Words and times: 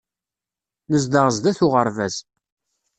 Nezdeɣ 0.91 1.27
sdat 1.35 1.59
uɣerbaz. 1.65 2.15